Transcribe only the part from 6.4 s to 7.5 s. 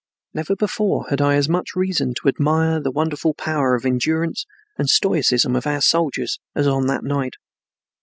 as on that night.